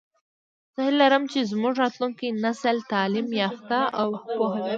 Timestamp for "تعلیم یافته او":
2.93-4.09